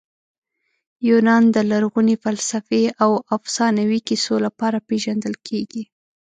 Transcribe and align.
یونان 1.07 1.43
د 1.55 1.57
لرغوني 1.71 2.15
فلسفې 2.23 2.83
او 3.03 3.11
افسانوي 3.37 3.99
کیسو 4.07 4.35
لپاره 4.45 4.77
پېژندل 4.87 5.33
کیږي. 5.47 5.83